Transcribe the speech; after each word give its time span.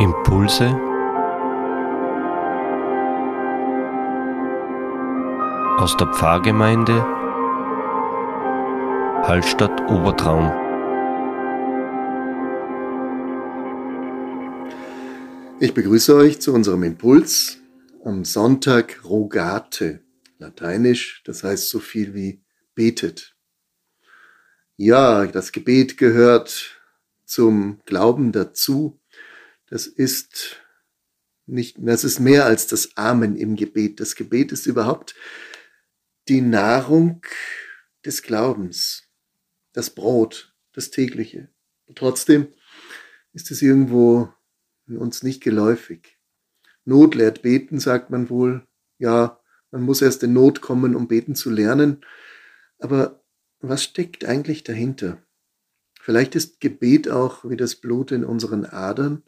Impulse 0.00 0.66
aus 5.76 5.96
der 5.96 6.06
Pfarrgemeinde 6.14 7.02
Hallstatt 9.26 9.80
Obertraum. 9.90 10.52
Ich 15.58 15.74
begrüße 15.74 16.14
euch 16.14 16.40
zu 16.40 16.54
unserem 16.54 16.84
Impuls 16.84 17.58
am 18.04 18.24
Sonntag 18.24 19.04
Rogate, 19.04 20.04
lateinisch, 20.38 21.24
das 21.24 21.42
heißt 21.42 21.68
so 21.70 21.80
viel 21.80 22.14
wie 22.14 22.40
betet. 22.76 23.34
Ja, 24.76 25.26
das 25.26 25.50
Gebet 25.50 25.98
gehört 25.98 26.78
zum 27.24 27.80
Glauben 27.84 28.30
dazu. 28.30 29.00
Das 29.70 29.86
ist 29.86 30.60
nicht, 31.46 31.76
das 31.80 32.04
ist 32.04 32.20
mehr 32.20 32.46
als 32.46 32.66
das 32.66 32.96
Amen 32.96 33.36
im 33.36 33.56
Gebet. 33.56 34.00
Das 34.00 34.14
Gebet 34.14 34.52
ist 34.52 34.66
überhaupt 34.66 35.14
die 36.28 36.40
Nahrung 36.40 37.22
des 38.04 38.22
Glaubens, 38.22 39.04
das 39.72 39.90
Brot, 39.90 40.54
das 40.72 40.90
tägliche. 40.90 41.48
Und 41.86 41.98
trotzdem 41.98 42.48
ist 43.32 43.50
es 43.50 43.62
irgendwo 43.62 44.32
uns 44.86 45.22
nicht 45.22 45.42
geläufig. 45.42 46.18
Not 46.84 47.14
lehrt 47.14 47.42
beten, 47.42 47.80
sagt 47.80 48.10
man 48.10 48.30
wohl. 48.30 48.66
Ja, 48.98 49.40
man 49.70 49.82
muss 49.82 50.00
erst 50.02 50.22
in 50.22 50.32
Not 50.32 50.60
kommen, 50.60 50.96
um 50.96 51.08
beten 51.08 51.34
zu 51.34 51.50
lernen. 51.50 52.04
Aber 52.78 53.22
was 53.60 53.84
steckt 53.84 54.24
eigentlich 54.24 54.64
dahinter? 54.64 55.22
Vielleicht 56.00 56.34
ist 56.34 56.60
Gebet 56.60 57.10
auch 57.10 57.48
wie 57.48 57.56
das 57.56 57.76
Blut 57.76 58.12
in 58.12 58.24
unseren 58.24 58.64
Adern, 58.64 59.24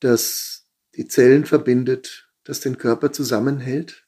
das 0.00 0.68
die 0.94 1.06
Zellen 1.06 1.44
verbindet, 1.44 2.30
das 2.44 2.60
den 2.60 2.78
Körper 2.78 3.12
zusammenhält. 3.12 4.06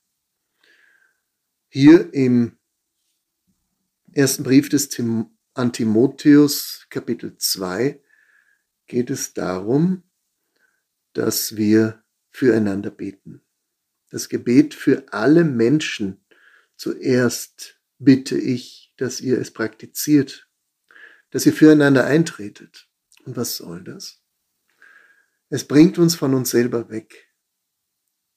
Hier 1.68 2.12
im 2.14 2.58
ersten 4.12 4.42
Brief 4.42 4.68
des 4.68 4.88
Tim 4.88 5.36
an 5.54 5.72
Kapitel 6.88 7.36
2, 7.36 8.02
geht 8.86 9.10
es 9.10 9.34
darum, 9.34 10.02
dass 11.12 11.56
wir 11.56 12.02
füreinander 12.30 12.90
beten. 12.90 13.42
Das 14.10 14.28
Gebet 14.28 14.74
für 14.74 15.12
alle 15.12 15.44
Menschen 15.44 16.24
zuerst 16.76 17.78
bitte 17.98 18.38
ich 18.38 18.88
dass 18.98 19.20
ihr 19.20 19.38
es 19.38 19.52
praktiziert, 19.52 20.48
dass 21.30 21.46
ihr 21.46 21.52
füreinander 21.54 22.04
eintretet. 22.04 22.88
Und 23.24 23.36
was 23.36 23.56
soll 23.56 23.82
das? 23.82 24.22
Es 25.50 25.64
bringt 25.64 25.98
uns 25.98 26.14
von 26.14 26.34
uns 26.34 26.50
selber 26.50 26.90
weg. 26.90 27.28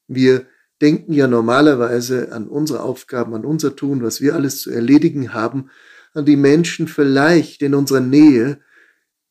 Wir 0.08 0.48
denken 0.82 1.14
ja 1.14 1.28
normalerweise 1.28 2.32
an 2.32 2.48
unsere 2.48 2.82
Aufgaben, 2.82 3.34
an 3.36 3.46
unser 3.46 3.76
Tun, 3.76 4.02
was 4.02 4.22
wir 4.22 4.36
alles 4.36 4.62
zu 4.62 4.72
erledigen 4.72 5.34
haben, 5.34 5.70
an 6.14 6.26
die 6.26 6.36
Menschen 6.36 6.88
vielleicht 6.88 7.62
in 7.62 7.76
unserer 7.76 8.00
Nähe, 8.00 8.62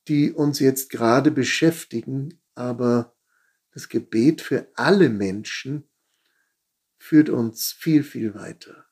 die 0.08 0.32
uns 0.32 0.60
jetzt 0.60 0.90
gerade 0.90 1.30
beschäftigen, 1.30 2.40
aber 2.54 3.14
das 3.72 3.88
Gebet 3.88 4.40
für 4.40 4.66
alle 4.74 5.08
Menschen 5.08 5.88
führt 6.98 7.30
uns 7.30 7.72
viel, 7.72 8.02
viel 8.02 8.34
weiter. 8.34 8.86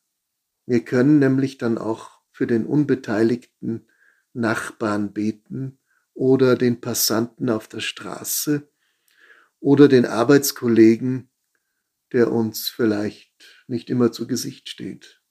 Wir 0.66 0.84
können 0.84 1.18
nämlich 1.18 1.58
dann 1.58 1.78
auch 1.78 2.20
für 2.30 2.46
den 2.46 2.66
unbeteiligten 2.66 3.88
Nachbarn 4.32 5.12
beten 5.12 5.78
oder 6.14 6.56
den 6.56 6.80
Passanten 6.80 7.50
auf 7.50 7.68
der 7.68 7.80
Straße 7.80 8.68
oder 9.60 9.88
den 9.88 10.06
Arbeitskollegen, 10.06 11.30
der 12.12 12.32
uns 12.32 12.68
vielleicht 12.68 13.32
nicht 13.66 13.90
immer 13.90 14.12
zu 14.12 14.26
Gesicht 14.26 14.68
steht. 14.68 15.22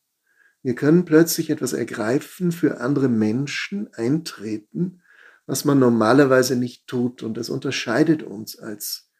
Wir 0.63 0.75
können 0.75 1.06
plötzlich 1.06 1.50
etwas 1.50 1.74
ergreifen, 1.74 2.52
für 2.52 2.81
andere 2.81 3.09
Menschen 3.09 3.94
eintreten, 3.94 5.02
was 5.46 5.66
man 5.66 5.79
normalerweise 5.79 6.56
nicht 6.56 6.88
tut. 6.88 7.24
Und 7.24 7.35
das 7.38 7.50
unterscheidet 7.50 8.24
uns 8.24 8.59
als 8.59 9.12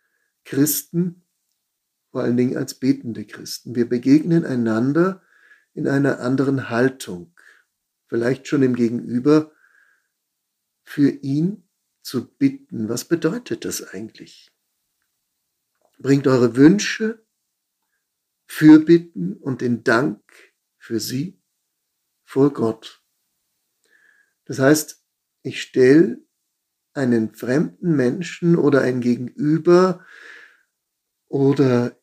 Christen, 0.44 1.24
vor 2.12 2.24
allen 2.24 2.38
Dingen 2.38 2.58
als 2.58 2.76
betende 2.76 3.26
Christen. 3.26 3.76
Wir 3.76 3.88
begegnen 3.88 4.46
einander 4.46 5.22
in 5.74 5.88
einer 5.88 6.20
anderen 6.20 6.70
Haltung 6.70 7.34
vielleicht 8.08 8.48
schon 8.48 8.64
im 8.64 8.76
Gegenüber, 8.76 9.52
für 10.84 11.10
ihn 11.10 11.68
zu 12.02 12.28
bitten. 12.28 12.90
Was 12.90 13.06
bedeutet 13.06 13.66
das 13.66 13.84
eigentlich? 13.84 14.50
Bringt 15.98 16.28
eure 16.28 16.56
Wünsche, 16.56 17.26
Fürbitten 18.46 19.34
und 19.34 19.62
den 19.62 19.84
Dank 19.84 20.22
für 20.78 21.00
sie 21.00 21.42
vor 22.24 22.54
Gott. 22.54 23.04
Das 24.46 24.60
heißt, 24.60 25.04
ich 25.44 25.62
stelle 25.62 26.22
einen 26.94 27.34
fremden 27.34 27.96
Menschen 27.96 28.56
oder 28.56 28.82
ein 28.82 29.02
Gegenüber 29.02 30.06
oder 31.28 32.00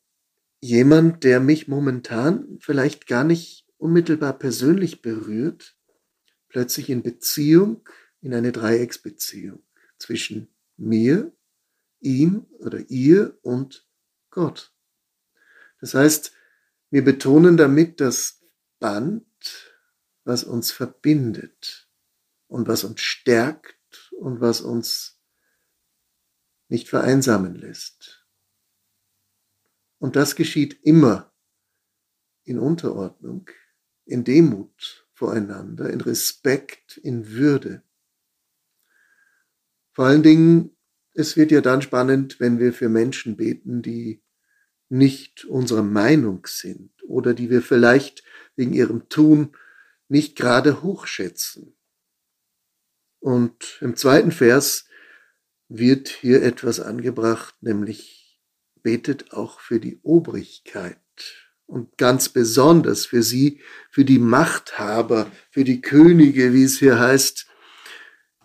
jemand, 0.60 1.24
der 1.24 1.40
mich 1.40 1.68
momentan 1.68 2.58
vielleicht 2.60 3.06
gar 3.06 3.24
nicht 3.24 3.66
unmittelbar 3.76 4.38
persönlich 4.38 5.02
berührt, 5.02 5.76
plötzlich 6.48 6.90
in 6.90 7.02
Beziehung, 7.02 7.88
in 8.20 8.34
eine 8.34 8.52
Dreiecksbeziehung 8.52 9.62
zwischen 9.98 10.48
mir, 10.76 11.32
ihm 12.04 12.46
oder 12.58 12.78
ihr 12.90 13.38
und 13.42 13.88
Gott. 14.30 14.72
Das 15.80 15.94
heißt, 15.94 16.32
wir 16.90 17.04
betonen 17.04 17.56
damit 17.56 18.00
das 18.00 18.42
Band, 18.78 19.26
was 20.24 20.44
uns 20.44 20.70
verbindet 20.70 21.88
und 22.46 22.68
was 22.68 22.84
uns 22.84 23.00
stärkt 23.00 24.12
und 24.18 24.40
was 24.40 24.60
uns 24.60 25.20
nicht 26.68 26.88
vereinsamen 26.88 27.54
lässt. 27.54 28.26
Und 29.98 30.16
das 30.16 30.36
geschieht 30.36 30.82
immer 30.82 31.32
in 32.44 32.58
Unterordnung, 32.58 33.48
in 34.04 34.24
Demut 34.24 35.06
voreinander, 35.12 35.90
in 35.90 36.00
Respekt, 36.00 36.98
in 36.98 37.28
Würde. 37.28 37.82
Vor 39.92 40.06
allen 40.06 40.22
Dingen, 40.22 40.76
es 41.14 41.36
wird 41.36 41.50
ja 41.50 41.60
dann 41.60 41.82
spannend, 41.82 42.40
wenn 42.40 42.58
wir 42.58 42.72
für 42.72 42.88
Menschen 42.88 43.36
beten, 43.36 43.82
die 43.82 44.22
nicht 44.88 45.44
unserer 45.44 45.82
Meinung 45.82 46.46
sind 46.46 46.90
oder 47.04 47.34
die 47.34 47.50
wir 47.50 47.62
vielleicht 47.62 48.22
wegen 48.56 48.72
ihrem 48.72 49.08
Tun 49.08 49.56
nicht 50.08 50.36
gerade 50.36 50.82
hochschätzen. 50.82 51.76
Und 53.20 53.78
im 53.80 53.96
zweiten 53.96 54.32
Vers 54.32 54.86
wird 55.68 56.08
hier 56.08 56.42
etwas 56.42 56.80
angebracht, 56.80 57.54
nämlich 57.62 58.40
betet 58.82 59.32
auch 59.32 59.60
für 59.60 59.80
die 59.80 59.98
Obrigkeit 60.02 60.98
und 61.66 61.96
ganz 61.96 62.28
besonders 62.28 63.06
für 63.06 63.22
sie, 63.22 63.60
für 63.90 64.04
die 64.04 64.18
Machthaber, 64.18 65.30
für 65.50 65.64
die 65.64 65.80
Könige, 65.80 66.52
wie 66.52 66.64
es 66.64 66.78
hier 66.78 66.98
heißt. 66.98 67.46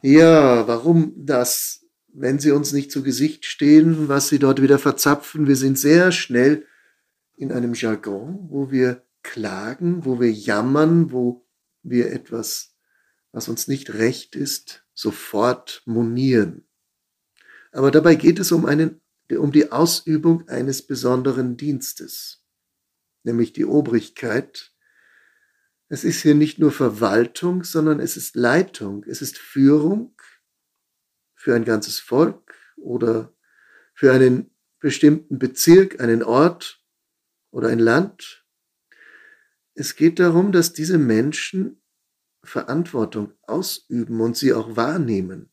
Ja, 0.02 0.66
warum 0.68 1.13
das, 1.18 1.85
wenn 2.14 2.40
sie 2.40 2.52
uns 2.52 2.74
nicht 2.74 2.92
zu 2.92 3.03
Gesicht 3.03 3.46
stehen, 3.46 4.08
was 4.08 4.30
sie 4.30 4.40
dort 4.40 4.62
wieder 4.62 4.80
verzapfen? 4.80 5.47
Wir 5.47 5.56
sind 5.56 5.78
sehr 5.78 6.12
schnell 6.12 6.66
in 7.36 7.52
einem 7.52 7.74
Jargon, 7.74 8.47
wo 8.50 8.72
wir 8.72 9.03
klagen, 9.24 10.06
wo 10.06 10.20
wir 10.20 10.31
jammern, 10.31 11.12
wo 11.12 11.46
wir 11.84 12.12
etwas, 12.12 12.75
was 13.31 13.47
uns 13.47 13.68
nicht 13.68 13.94
recht 13.94 14.36
ist, 14.36 14.86
sofort 14.94 15.81
monieren. 15.86 16.66
Aber 17.72 17.91
dabei 17.91 18.16
geht 18.16 18.40
es 18.40 18.52
um 18.52 18.66
einen, 18.66 19.02
um 19.32 19.52
die 19.52 19.72
Ausübung 19.72 20.47
eines 20.47 20.82
besonderen 20.82 21.55
Dienstes 21.55 22.40
nämlich 23.23 23.53
die 23.53 23.66
Obrigkeit. 23.66 24.73
Es 25.88 26.03
ist 26.03 26.22
hier 26.22 26.35
nicht 26.35 26.59
nur 26.59 26.72
Verwaltung, 26.72 27.64
sondern 27.64 28.00
es 28.00 28.17
ist 28.17 28.35
Leitung, 28.35 29.03
es 29.05 29.22
ist 29.22 29.38
Führung 29.38 30.16
für 31.40 31.56
ein 31.56 31.64
ganzes 31.64 32.00
Volk 32.00 32.53
oder 32.76 33.34
für 33.94 34.12
einen 34.12 34.52
bestimmten 34.82 35.40
Bezirk, 35.40 36.02
einen 36.02 36.22
Ort 36.22 36.84
oder 37.50 37.70
ein 37.70 37.80
Land. 37.80 38.46
Es 39.74 39.96
geht 39.96 40.20
darum, 40.20 40.52
dass 40.52 40.74
diese 40.74 40.97
Menschen 40.97 41.82
Verantwortung 42.44 43.32
ausüben 43.44 44.20
und 44.20 44.36
sie 44.36 44.52
auch 44.52 44.76
wahrnehmen. 44.76 45.50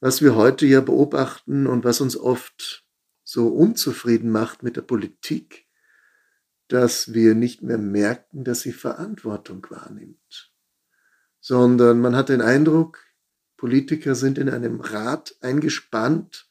Was 0.00 0.22
wir 0.22 0.34
heute 0.36 0.64
ja 0.64 0.80
beobachten 0.80 1.66
und 1.66 1.84
was 1.84 2.00
uns 2.00 2.16
oft 2.16 2.86
so 3.22 3.48
unzufrieden 3.48 4.30
macht 4.30 4.62
mit 4.62 4.76
der 4.76 4.82
Politik, 4.82 5.66
dass 6.68 7.12
wir 7.12 7.34
nicht 7.34 7.62
mehr 7.62 7.78
merken, 7.78 8.42
dass 8.42 8.60
sie 8.60 8.72
Verantwortung 8.72 9.66
wahrnimmt, 9.68 10.52
sondern 11.40 12.00
man 12.00 12.16
hat 12.16 12.30
den 12.30 12.40
Eindruck, 12.40 13.05
Politiker 13.56 14.14
sind 14.14 14.38
in 14.38 14.48
einem 14.48 14.80
Rad 14.80 15.36
eingespannt 15.40 16.46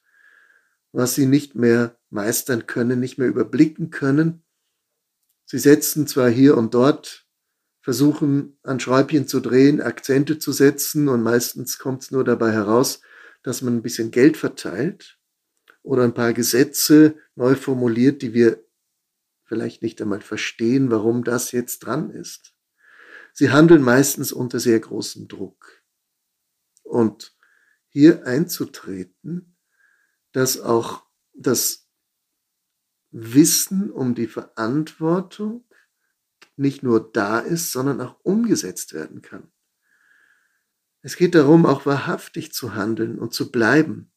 was 0.96 1.14
sie 1.14 1.26
nicht 1.26 1.56
mehr 1.56 1.98
meistern 2.10 2.68
können, 2.68 3.02
nicht 3.02 3.18
mehr 3.18 3.28
überblicken 3.28 3.90
können. 3.90 4.44
Sie 5.46 5.60
setzen 5.60 6.08
zwar 6.08 6.30
hier 6.30 6.58
und 6.58 6.74
dort, 6.74 7.28
versuchen 7.82 8.58
an 8.64 8.80
Schräubchen 8.80 9.28
zu 9.28 9.42
drehen, 9.42 9.82
Akzente 9.82 10.40
zu 10.40 10.54
setzen 10.54 11.10
und 11.10 11.22
meistens 11.22 11.78
kommt 11.78 12.04
es 12.04 12.12
nur 12.12 12.24
dabei 12.24 12.52
heraus, 12.52 13.02
dass 13.44 13.62
man 13.62 13.76
ein 13.76 13.82
bisschen 13.82 14.10
Geld 14.10 14.38
verteilt 14.38 15.20
oder 15.84 16.04
ein 16.04 16.14
paar 16.14 16.34
Gesetze 16.34 17.16
neu 17.36 17.56
formuliert, 17.56 18.22
die 18.22 18.34
wir 18.34 18.64
vielleicht 19.44 19.84
nicht 19.84 20.02
einmal 20.02 20.22
verstehen, 20.22 20.90
warum 20.90 21.26
das 21.26 21.52
jetzt 21.52 21.80
dran 21.80 22.10
ist. 22.10 22.56
Sie 23.34 23.52
handeln 23.52 23.84
meistens 23.84 24.32
unter 24.32 24.62
sehr 24.62 24.80
großem 24.80 25.28
Druck. 25.28 25.84
Und 26.86 27.36
hier 27.90 28.26
einzutreten, 28.26 29.58
dass 30.32 30.60
auch 30.60 31.04
das 31.34 31.90
Wissen 33.12 33.92
um 33.92 34.16
die 34.16 34.28
Verantwortung 34.28 35.66
nicht 36.58 36.84
nur 36.84 37.12
da 37.12 37.40
ist, 37.40 37.72
sondern 37.72 38.02
auch 38.02 38.20
umgesetzt 38.24 38.94
werden 38.94 39.22
kann. 39.22 39.52
Es 41.02 41.16
geht 41.16 41.36
darum, 41.36 41.66
auch 41.66 41.86
wahrhaftig 41.86 42.52
zu 42.54 42.76
handeln 42.76 43.20
und 43.20 43.34
zu 43.34 43.52
bleiben. 43.52 44.12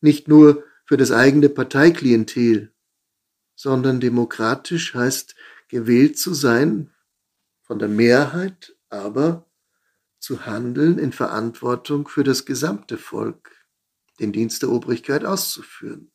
Nicht 0.00 0.28
nur 0.28 0.64
für 0.84 0.96
das 0.96 1.12
eigene 1.12 1.48
Parteiklientel, 1.48 2.74
sondern 3.54 4.00
demokratisch 4.00 4.94
heißt 4.94 5.34
gewählt 5.68 6.18
zu 6.18 6.34
sein 6.34 6.90
von 7.62 7.78
der 7.78 7.88
Mehrheit, 7.88 8.76
aber 8.88 9.50
zu 10.22 10.46
handeln 10.46 11.00
in 11.00 11.10
Verantwortung 11.10 12.06
für 12.06 12.22
das 12.22 12.46
gesamte 12.46 12.96
Volk, 12.96 13.50
den 14.20 14.32
Dienst 14.32 14.62
der 14.62 14.70
Obrigkeit 14.70 15.24
auszuführen. 15.24 16.12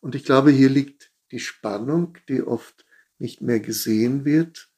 Und 0.00 0.16
ich 0.16 0.24
glaube, 0.24 0.50
hier 0.50 0.68
liegt 0.68 1.12
die 1.30 1.38
Spannung, 1.38 2.18
die 2.28 2.42
oft 2.42 2.84
nicht 3.18 3.40
mehr 3.40 3.60
gesehen 3.60 4.24
wird, 4.24 4.68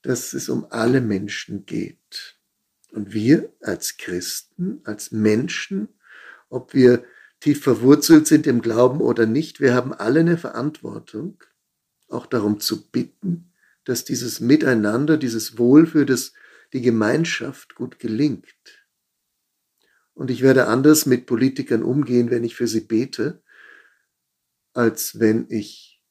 dass 0.00 0.32
es 0.32 0.48
um 0.48 0.66
alle 0.70 1.02
Menschen 1.02 1.66
geht. 1.66 2.38
Und 2.92 3.12
wir 3.12 3.52
als 3.60 3.98
Christen, 3.98 4.80
als 4.84 5.12
Menschen, 5.12 5.88
ob 6.48 6.72
wir 6.72 7.04
tief 7.40 7.62
verwurzelt 7.62 8.26
sind 8.26 8.46
im 8.46 8.62
Glauben 8.62 9.02
oder 9.02 9.26
nicht, 9.26 9.60
wir 9.60 9.74
haben 9.74 9.92
alle 9.92 10.20
eine 10.20 10.38
Verantwortung, 10.38 11.44
auch 12.08 12.24
darum 12.24 12.58
zu 12.58 12.90
bitten, 12.90 13.52
dass 13.84 14.06
dieses 14.06 14.40
Miteinander, 14.40 15.18
dieses 15.18 15.58
Wohl 15.58 15.86
für 15.86 16.06
das, 16.06 16.32
die 16.72 16.82
Gemeinschaft 16.82 17.74
gut 17.74 17.98
gelingt. 17.98 18.86
Und 20.14 20.30
ich 20.30 20.42
werde 20.42 20.66
anders 20.66 21.06
mit 21.06 21.26
Politikern 21.26 21.82
umgehen, 21.82 22.30
wenn 22.30 22.44
ich 22.44 22.54
für 22.54 22.66
sie 22.66 22.82
bete, 22.82 23.42
als 24.72 25.18
wenn 25.18 25.46
ich 25.48 26.02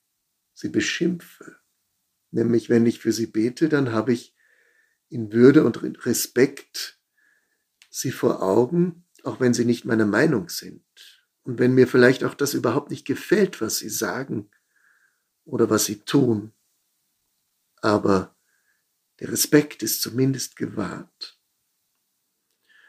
sie 0.54 0.70
beschimpfe. 0.70 1.58
Nämlich, 2.32 2.70
wenn 2.70 2.86
ich 2.86 3.00
für 3.00 3.12
sie 3.12 3.28
bete, 3.28 3.70
dann 3.70 3.92
habe 3.92 4.14
ich 4.14 4.36
in 5.10 5.32
Würde 5.32 5.64
und 5.64 6.06
Respekt 6.06 7.00
sie 7.90 8.12
vor 8.12 8.42
Augen, 8.44 9.08
auch 9.24 9.40
wenn 9.40 9.54
sie 9.54 9.66
nicht 9.66 9.86
meiner 9.86 10.06
Meinung 10.06 10.50
sind. 10.50 10.84
Und 11.44 11.60
wenn 11.60 11.74
mir 11.74 11.88
vielleicht 11.88 12.24
auch 12.24 12.36
das 12.36 12.54
überhaupt 12.54 12.92
nicht 12.92 13.06
gefällt, 13.06 13.62
was 13.62 13.78
sie 13.78 13.90
sagen 13.90 14.52
oder 15.46 15.70
was 15.70 15.86
sie 15.86 16.02
tun. 16.02 16.54
Aber 17.82 18.36
der 19.20 19.32
Respekt 19.32 19.84
ist 19.84 20.02
zumindest 20.02 20.56
gewahrt. 20.56 21.40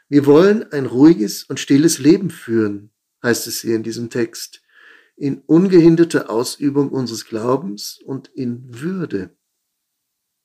Wir 0.07 0.25
wollen 0.25 0.71
ein 0.71 0.85
ruhiges 0.85 1.43
und 1.43 1.59
stilles 1.59 1.99
Leben 1.99 2.29
führen, 2.29 2.91
heißt 3.23 3.47
es 3.47 3.61
hier 3.61 3.75
in 3.75 3.83
diesem 3.83 4.09
Text, 4.09 4.61
in 5.15 5.41
ungehinderter 5.41 6.29
Ausübung 6.29 6.89
unseres 6.89 7.25
Glaubens 7.25 7.99
und 8.03 8.27
in 8.29 8.81
Würde. 8.81 9.35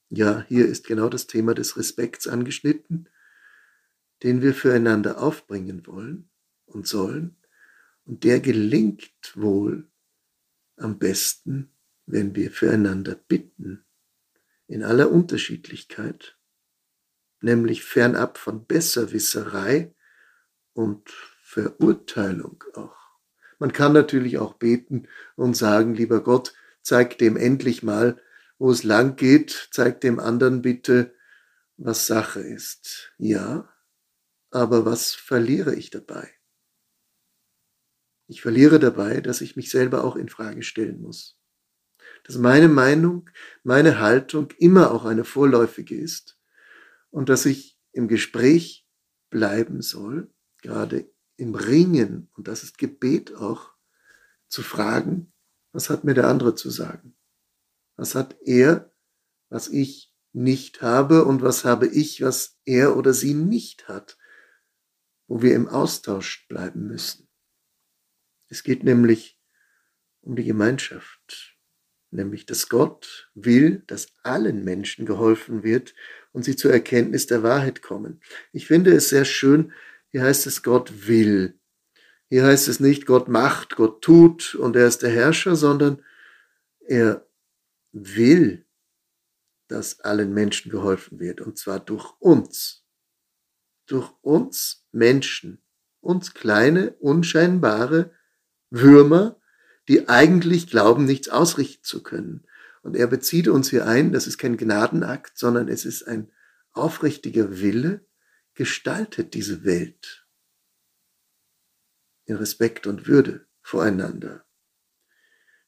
Ja, 0.08 0.44
hier 0.48 0.66
ist 0.66 0.86
genau 0.86 1.08
das 1.08 1.26
Thema 1.26 1.54
des 1.54 1.76
Respekts 1.76 2.28
angeschnitten, 2.28 3.08
den 4.22 4.42
wir 4.42 4.54
füreinander 4.54 5.20
aufbringen 5.20 5.86
wollen 5.86 6.28
und 6.66 6.86
sollen 6.86 7.36
und 8.04 8.22
der 8.24 8.40
gelingt 8.40 9.32
wohl 9.34 9.88
am 10.76 10.98
besten, 10.98 11.70
wenn 12.06 12.36
wir 12.36 12.50
füreinander 12.50 13.16
bitten, 13.16 13.85
in 14.66 14.82
aller 14.82 15.10
Unterschiedlichkeit, 15.10 16.36
nämlich 17.40 17.84
fernab 17.84 18.38
von 18.38 18.66
Besserwisserei 18.66 19.94
und 20.72 21.08
Verurteilung 21.42 22.64
auch. 22.74 22.96
Man 23.58 23.72
kann 23.72 23.92
natürlich 23.92 24.38
auch 24.38 24.54
beten 24.54 25.08
und 25.36 25.56
sagen, 25.56 25.94
lieber 25.94 26.22
Gott, 26.22 26.54
zeig 26.82 27.18
dem 27.18 27.36
endlich 27.36 27.82
mal, 27.82 28.20
wo 28.58 28.70
es 28.70 28.82
lang 28.82 29.16
geht, 29.16 29.68
zeig 29.70 30.00
dem 30.00 30.18
anderen 30.18 30.62
bitte, 30.62 31.14
was 31.76 32.06
Sache 32.06 32.40
ist. 32.40 33.12
Ja, 33.18 33.72
aber 34.50 34.84
was 34.84 35.14
verliere 35.14 35.74
ich 35.74 35.90
dabei? 35.90 36.30
Ich 38.28 38.42
verliere 38.42 38.78
dabei, 38.78 39.20
dass 39.20 39.40
ich 39.40 39.56
mich 39.56 39.70
selber 39.70 40.04
auch 40.04 40.16
in 40.16 40.28
Frage 40.28 40.62
stellen 40.62 41.00
muss. 41.00 41.35
Dass 42.26 42.38
meine 42.38 42.68
Meinung, 42.68 43.30
meine 43.62 44.00
Haltung 44.00 44.48
immer 44.58 44.90
auch 44.90 45.04
eine 45.04 45.24
vorläufige 45.24 45.96
ist 45.96 46.38
und 47.10 47.28
dass 47.28 47.46
ich 47.46 47.78
im 47.92 48.08
Gespräch 48.08 48.86
bleiben 49.30 49.80
soll, 49.80 50.30
gerade 50.60 51.08
im 51.36 51.54
Ringen, 51.54 52.28
und 52.34 52.48
das 52.48 52.64
ist 52.64 52.78
Gebet 52.78 53.34
auch, 53.36 53.72
zu 54.48 54.62
fragen, 54.62 55.32
was 55.72 55.88
hat 55.88 56.04
mir 56.04 56.14
der 56.14 56.28
andere 56.28 56.54
zu 56.54 56.70
sagen? 56.70 57.16
Was 57.96 58.14
hat 58.14 58.36
er, 58.42 58.92
was 59.48 59.68
ich 59.68 60.12
nicht 60.32 60.82
habe 60.82 61.24
und 61.24 61.42
was 61.42 61.64
habe 61.64 61.86
ich, 61.86 62.20
was 62.20 62.58
er 62.64 62.96
oder 62.96 63.14
sie 63.14 63.34
nicht 63.34 63.88
hat, 63.88 64.18
wo 65.28 65.42
wir 65.42 65.54
im 65.54 65.68
Austausch 65.68 66.46
bleiben 66.48 66.86
müssen. 66.86 67.28
Es 68.48 68.62
geht 68.62 68.84
nämlich 68.84 69.40
um 70.20 70.36
die 70.36 70.44
Gemeinschaft, 70.44 71.55
nämlich 72.16 72.46
dass 72.46 72.68
Gott 72.68 73.30
will, 73.34 73.82
dass 73.86 74.08
allen 74.22 74.64
Menschen 74.64 75.06
geholfen 75.06 75.62
wird 75.62 75.94
und 76.32 76.44
sie 76.44 76.56
zur 76.56 76.72
Erkenntnis 76.72 77.26
der 77.26 77.42
Wahrheit 77.42 77.82
kommen. 77.82 78.20
Ich 78.52 78.66
finde 78.66 78.92
es 78.92 79.08
sehr 79.10 79.24
schön, 79.24 79.72
hier 80.10 80.22
heißt 80.22 80.46
es, 80.46 80.62
Gott 80.62 81.06
will. 81.06 81.58
Hier 82.28 82.44
heißt 82.44 82.68
es 82.68 82.80
nicht, 82.80 83.06
Gott 83.06 83.28
macht, 83.28 83.76
Gott 83.76 84.02
tut 84.02 84.54
und 84.56 84.74
er 84.74 84.86
ist 84.86 85.02
der 85.02 85.10
Herrscher, 85.10 85.54
sondern 85.54 86.02
er 86.80 87.26
will, 87.92 88.66
dass 89.68 90.00
allen 90.00 90.32
Menschen 90.32 90.70
geholfen 90.70 91.18
wird, 91.18 91.40
und 91.40 91.58
zwar 91.58 91.80
durch 91.80 92.12
uns. 92.20 92.84
Durch 93.86 94.12
uns 94.22 94.84
Menschen, 94.92 95.62
uns 96.00 96.34
kleine, 96.34 96.92
unscheinbare, 96.94 98.12
Würmer, 98.70 99.40
die 99.88 100.08
eigentlich 100.08 100.68
glauben, 100.68 101.04
nichts 101.04 101.28
ausrichten 101.28 101.84
zu 101.84 102.02
können. 102.02 102.46
Und 102.82 102.96
er 102.96 103.06
bezieht 103.06 103.48
uns 103.48 103.70
hier 103.70 103.86
ein, 103.86 104.12
das 104.12 104.26
ist 104.26 104.38
kein 104.38 104.56
Gnadenakt, 104.56 105.38
sondern 105.38 105.68
es 105.68 105.84
ist 105.84 106.04
ein 106.04 106.30
aufrichtiger 106.72 107.60
Wille, 107.60 108.04
gestaltet 108.54 109.34
diese 109.34 109.64
Welt 109.64 110.26
in 112.24 112.36
Respekt 112.36 112.86
und 112.86 113.06
Würde 113.06 113.46
voreinander. 113.62 114.44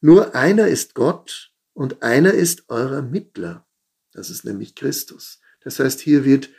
Nur 0.00 0.34
einer 0.34 0.68
ist 0.68 0.94
Gott 0.94 1.52
und 1.72 2.02
einer 2.02 2.32
ist 2.32 2.68
eurer 2.68 3.02
Mittler. 3.02 3.66
Das 4.12 4.30
ist 4.30 4.44
nämlich 4.44 4.74
Christus. 4.74 5.40
Das 5.60 5.78
heißt, 5.78 6.00
hier 6.00 6.24
wird 6.24 6.50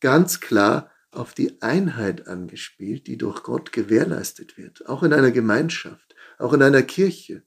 ganz 0.00 0.40
klar 0.40 0.92
auf 1.10 1.34
die 1.34 1.62
Einheit 1.62 2.26
angespielt, 2.26 3.06
die 3.06 3.16
durch 3.16 3.42
Gott 3.42 3.72
gewährleistet 3.72 4.56
wird, 4.56 4.86
auch 4.86 5.02
in 5.02 5.12
einer 5.12 5.30
Gemeinschaft, 5.30 6.07
auch 6.38 6.52
in 6.52 6.62
einer 6.62 6.82
Kirche. 6.82 7.42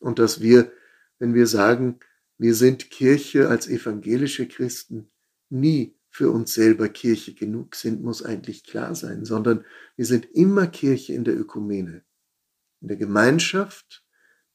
Und 0.00 0.18
dass 0.18 0.40
wir, 0.40 0.72
wenn 1.18 1.34
wir 1.34 1.46
sagen, 1.46 1.98
wir 2.38 2.54
sind 2.54 2.90
Kirche 2.90 3.48
als 3.48 3.66
evangelische 3.68 4.46
Christen, 4.46 5.10
nie 5.50 5.96
für 6.10 6.30
uns 6.30 6.54
selber 6.54 6.88
Kirche 6.88 7.34
genug 7.34 7.74
sind, 7.74 8.02
muss 8.02 8.24
eigentlich 8.24 8.64
klar 8.64 8.94
sein, 8.94 9.24
sondern 9.24 9.64
wir 9.96 10.06
sind 10.06 10.26
immer 10.26 10.66
Kirche 10.66 11.14
in 11.14 11.24
der 11.24 11.38
Ökumene, 11.38 12.04
in 12.80 12.88
der 12.88 12.96
Gemeinschaft 12.96 14.04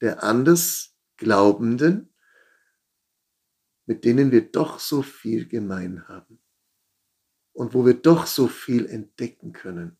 der 0.00 0.22
Andersglaubenden, 0.22 2.12
mit 3.86 4.04
denen 4.04 4.32
wir 4.32 4.50
doch 4.50 4.78
so 4.78 5.02
viel 5.02 5.46
gemein 5.46 6.08
haben 6.08 6.40
und 7.52 7.74
wo 7.74 7.84
wir 7.84 7.94
doch 7.94 8.26
so 8.26 8.48
viel 8.48 8.86
entdecken 8.86 9.52
können. 9.52 9.98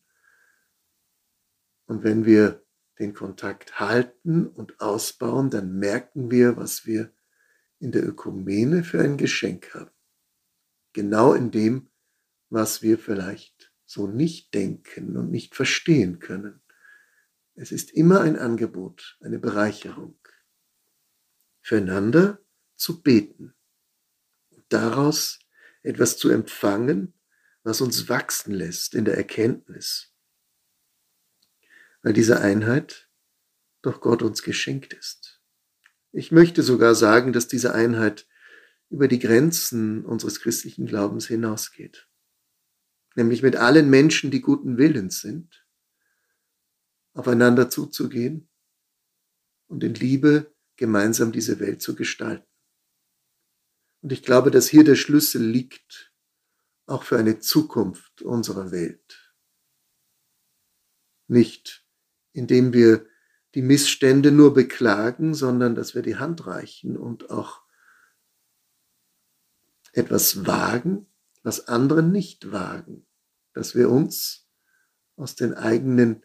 Und 1.85 2.03
wenn 2.03 2.25
wir 2.25 2.64
den 2.99 3.13
Kontakt 3.13 3.79
halten 3.79 4.47
und 4.47 4.79
ausbauen, 4.79 5.49
dann 5.49 5.77
merken 5.77 6.31
wir, 6.31 6.57
was 6.57 6.85
wir 6.85 7.11
in 7.79 7.91
der 7.91 8.07
Ökumene 8.07 8.83
für 8.83 9.01
ein 9.01 9.17
Geschenk 9.17 9.73
haben. 9.73 9.91
Genau 10.93 11.33
in 11.33 11.51
dem, 11.51 11.89
was 12.49 12.81
wir 12.81 12.97
vielleicht 12.97 13.73
so 13.85 14.07
nicht 14.07 14.53
denken 14.53 15.17
und 15.17 15.29
nicht 15.29 15.55
verstehen 15.55 16.19
können. 16.19 16.61
Es 17.53 17.71
ist 17.71 17.91
immer 17.91 18.21
ein 18.21 18.37
Angebot, 18.37 19.17
eine 19.21 19.39
Bereicherung, 19.39 20.17
füreinander 21.61 22.39
zu 22.75 23.01
beten 23.01 23.53
und 24.49 24.65
daraus 24.69 25.39
etwas 25.83 26.17
zu 26.17 26.29
empfangen, 26.29 27.13
was 27.63 27.81
uns 27.81 28.09
wachsen 28.09 28.53
lässt 28.53 28.95
in 28.95 29.05
der 29.05 29.17
Erkenntnis, 29.17 30.14
weil 32.05 32.13
diese 32.13 32.39
Einheit 32.39 33.09
doch 33.81 33.99
Gott 33.99 34.21
uns 34.21 34.43
geschenkt 34.43 34.93
ist. 34.93 35.41
Ich 36.11 36.31
möchte 36.31 36.61
sogar 36.61 36.93
sagen, 36.93 37.33
dass 37.33 37.47
diese 37.47 37.73
Einheit 37.73 38.27
über 38.91 39.07
die 39.07 39.17
Grenzen 39.17 40.05
unseres 40.05 40.39
christlichen 40.39 40.85
Glaubens 40.85 41.25
hinausgeht, 41.25 42.07
nämlich 43.15 43.41
mit 43.41 43.55
allen 43.55 43.89
Menschen, 43.89 44.29
die 44.29 44.41
guten 44.41 44.77
Willens 44.77 45.21
sind, 45.21 45.65
aufeinander 47.15 47.71
zuzugehen 47.71 48.49
und 49.65 49.83
in 49.83 49.95
Liebe 49.95 50.53
gemeinsam 50.75 51.31
diese 51.31 51.59
Welt 51.59 51.81
zu 51.81 51.95
gestalten. 51.95 52.45
Und 54.01 54.11
ich 54.11 54.21
glaube, 54.21 54.51
dass 54.51 54.67
hier 54.67 54.83
der 54.83 54.95
Schlüssel 54.95 55.43
liegt, 55.43 56.13
auch 56.85 57.01
für 57.01 57.17
eine 57.17 57.39
Zukunft 57.39 58.21
unserer 58.21 58.69
Welt. 58.69 59.35
Nicht 61.27 61.84
indem 62.35 62.73
wir 62.73 63.05
die 63.55 63.61
Missstände 63.61 64.31
nur 64.31 64.53
beklagen, 64.53 65.33
sondern 65.33 65.75
dass 65.75 65.95
wir 65.95 66.01
die 66.01 66.17
Hand 66.17 66.45
reichen 66.45 66.97
und 66.97 67.29
auch 67.29 67.61
etwas 69.93 70.45
wagen, 70.45 71.07
was 71.43 71.67
andere 71.67 72.03
nicht 72.03 72.51
wagen, 72.51 73.07
dass 73.53 73.75
wir 73.75 73.89
uns 73.89 74.49
aus 75.15 75.35
den 75.35 75.53
eigenen 75.53 76.23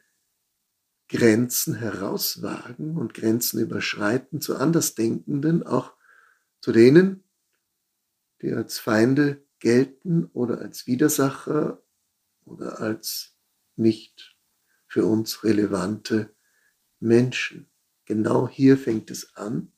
Grenzen 1.08 1.74
herauswagen 1.74 2.96
und 2.96 3.14
Grenzen 3.14 3.60
überschreiten 3.60 4.40
zu 4.40 4.56
Andersdenkenden, 4.56 5.64
auch 5.64 5.94
zu 6.60 6.72
denen, 6.72 7.22
die 8.42 8.52
als 8.52 8.78
Feinde 8.80 9.44
gelten 9.60 10.24
oder 10.32 10.58
als 10.58 10.86
Widersacher 10.86 11.82
oder 12.44 12.80
als 12.80 13.36
nicht 13.76 14.36
für 14.90 15.06
uns 15.06 15.44
relevante 15.44 16.34
Menschen. 16.98 17.70
Genau 18.06 18.48
hier 18.48 18.76
fängt 18.76 19.10
es 19.12 19.36
an, 19.36 19.72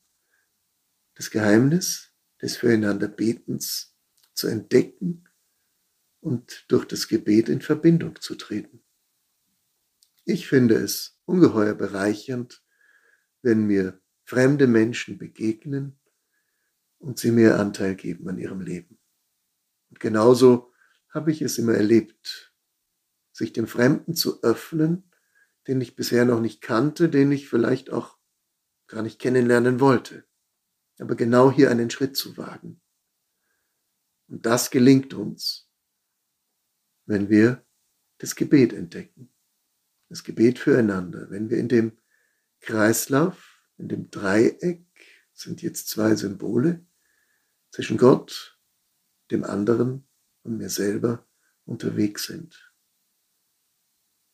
das 1.13 1.29
Geheimnis 1.29 2.11
des 2.41 2.57
Füreinanderbetens 2.57 3.95
zu 4.33 4.47
entdecken 4.47 5.29
und 6.19 6.65
durch 6.67 6.85
das 6.85 7.07
Gebet 7.07 7.47
in 7.47 7.61
Verbindung 7.61 8.19
zu 8.19 8.33
treten. 8.33 8.83
Ich 10.25 10.47
finde 10.47 10.75
es 10.75 11.19
ungeheuer 11.25 11.75
bereichernd, 11.75 12.63
wenn 13.43 13.67
mir 13.67 14.01
fremde 14.23 14.65
Menschen 14.65 15.19
begegnen 15.19 15.99
und 16.97 17.19
sie 17.19 17.31
mir 17.31 17.59
Anteil 17.59 17.95
geben 17.95 18.27
an 18.29 18.39
ihrem 18.39 18.61
Leben. 18.61 18.97
Und 19.91 19.99
genauso 19.99 20.73
habe 21.09 21.31
ich 21.31 21.43
es 21.43 21.59
immer 21.59 21.75
erlebt, 21.75 22.52
sich 23.33 23.51
dem 23.51 23.67
Fremden 23.67 24.15
zu 24.15 24.41
öffnen, 24.43 25.11
den 25.67 25.81
ich 25.81 25.95
bisher 25.95 26.23
noch 26.23 26.39
nicht 26.39 26.61
kannte, 26.61 27.09
den 27.09 27.31
ich 27.31 27.49
vielleicht 27.49 27.91
auch 27.91 28.17
gar 28.87 29.01
nicht 29.01 29.19
kennenlernen 29.19 29.79
wollte. 29.79 30.23
Aber 30.99 31.15
genau 31.15 31.51
hier 31.51 31.71
einen 31.71 31.89
Schritt 31.89 32.15
zu 32.15 32.37
wagen. 32.37 32.79
Und 34.27 34.45
das 34.45 34.71
gelingt 34.71 35.13
uns, 35.13 35.69
wenn 37.05 37.29
wir 37.29 37.65
das 38.19 38.35
Gebet 38.35 38.71
entdecken. 38.71 39.33
Das 40.09 40.23
Gebet 40.23 40.59
füreinander. 40.59 41.29
Wenn 41.29 41.49
wir 41.49 41.57
in 41.57 41.67
dem 41.67 41.97
Kreislauf, 42.61 43.61
in 43.77 43.89
dem 43.89 44.11
Dreieck, 44.11 44.85
sind 45.33 45.61
jetzt 45.61 45.89
zwei 45.89 46.15
Symbole, 46.15 46.85
zwischen 47.71 47.97
Gott, 47.97 48.59
dem 49.31 49.43
anderen 49.43 50.07
und 50.43 50.57
mir 50.57 50.69
selber 50.69 51.27
unterwegs 51.65 52.25
sind, 52.25 52.72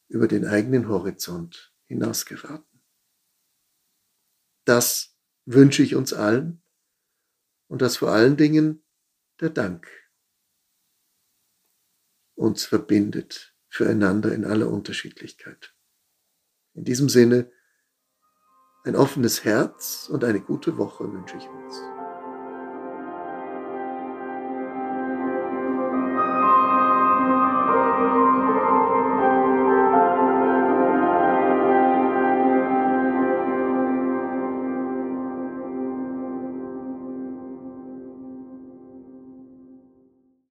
über 0.09 0.27
den 0.27 0.45
eigenen 0.45 0.89
Horizont 0.89 1.73
hinausgeraten. 1.85 2.83
Das 4.65 5.15
wünsche 5.45 5.81
ich 5.81 5.95
uns 5.95 6.13
allen 6.13 6.61
und 7.67 7.81
dass 7.81 7.97
vor 7.97 8.11
allen 8.11 8.35
Dingen 8.35 8.83
der 9.39 9.49
Dank 9.49 9.87
uns 12.35 12.65
verbindet 12.65 13.55
füreinander 13.67 14.33
in 14.33 14.45
aller 14.45 14.69
Unterschiedlichkeit. 14.69 15.75
In 16.73 16.83
diesem 16.83 17.09
Sinne 17.09 17.51
ein 18.83 18.95
offenes 18.95 19.43
Herz 19.43 20.07
und 20.09 20.23
eine 20.23 20.41
gute 20.41 20.77
Woche 20.77 21.11
wünsche 21.11 21.37
ich 21.37 21.47
uns. 21.47 21.98